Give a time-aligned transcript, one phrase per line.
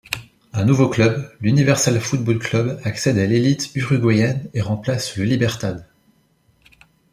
[0.53, 5.87] Un nouveau club, l'Universal Football Club accède à l’élite uruguayenne et remplace le Libertad.